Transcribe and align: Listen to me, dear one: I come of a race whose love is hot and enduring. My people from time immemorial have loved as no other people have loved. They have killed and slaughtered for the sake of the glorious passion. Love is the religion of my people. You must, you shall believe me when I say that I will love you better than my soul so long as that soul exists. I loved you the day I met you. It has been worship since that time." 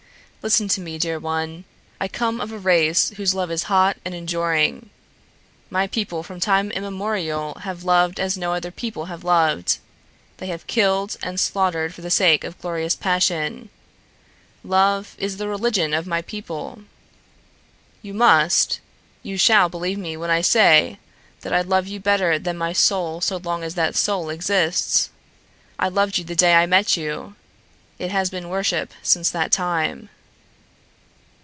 Listen 0.43 0.67
to 0.69 0.81
me, 0.81 0.97
dear 0.97 1.19
one: 1.19 1.65
I 1.99 2.07
come 2.07 2.41
of 2.41 2.51
a 2.51 2.57
race 2.57 3.09
whose 3.11 3.35
love 3.35 3.51
is 3.51 3.61
hot 3.69 3.97
and 4.03 4.15
enduring. 4.15 4.89
My 5.69 5.85
people 5.85 6.23
from 6.23 6.39
time 6.39 6.71
immemorial 6.71 7.59
have 7.61 7.83
loved 7.83 8.19
as 8.19 8.35
no 8.39 8.51
other 8.51 8.71
people 8.71 9.05
have 9.05 9.23
loved. 9.23 9.77
They 10.37 10.47
have 10.47 10.65
killed 10.65 11.15
and 11.21 11.39
slaughtered 11.39 11.93
for 11.93 12.01
the 12.01 12.09
sake 12.09 12.43
of 12.43 12.57
the 12.57 12.61
glorious 12.63 12.95
passion. 12.95 13.69
Love 14.63 15.13
is 15.19 15.37
the 15.37 15.47
religion 15.47 15.93
of 15.93 16.07
my 16.07 16.23
people. 16.23 16.85
You 18.01 18.15
must, 18.15 18.79
you 19.21 19.37
shall 19.37 19.69
believe 19.69 19.99
me 19.99 20.17
when 20.17 20.31
I 20.31 20.41
say 20.41 20.97
that 21.41 21.53
I 21.53 21.61
will 21.61 21.67
love 21.67 21.85
you 21.85 21.99
better 21.99 22.39
than 22.39 22.57
my 22.57 22.73
soul 22.73 23.21
so 23.21 23.37
long 23.37 23.61
as 23.61 23.75
that 23.75 23.95
soul 23.95 24.31
exists. 24.31 25.11
I 25.77 25.87
loved 25.89 26.17
you 26.17 26.23
the 26.23 26.35
day 26.35 26.55
I 26.55 26.65
met 26.65 26.97
you. 26.97 27.35
It 27.99 28.09
has 28.09 28.31
been 28.31 28.49
worship 28.49 28.91
since 29.03 29.29
that 29.29 29.51
time." 29.51 30.09